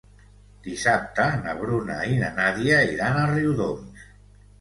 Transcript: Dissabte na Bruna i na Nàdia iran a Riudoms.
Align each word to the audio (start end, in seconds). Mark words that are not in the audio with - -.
Dissabte 0.67 1.25
na 1.41 1.53
Bruna 1.59 1.97
i 2.13 2.17
na 2.21 2.31
Nàdia 2.39 2.79
iran 2.95 3.21
a 3.21 3.27
Riudoms. 3.33 4.09